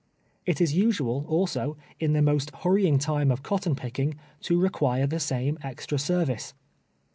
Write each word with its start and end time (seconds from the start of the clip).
It 0.47 0.59
is 0.59 0.73
nsual, 0.73 1.27
also, 1.29 1.77
in 1.99 2.13
the 2.13 2.23
most 2.23 2.49
hurrying 2.63 2.97
time 2.97 3.29
of 3.29 3.43
cotton 3.43 3.75
picking, 3.75 4.15
to 4.39 4.59
require 4.59 5.05
the 5.05 5.19
same 5.19 5.59
extra 5.61 5.99
service. 5.99 6.55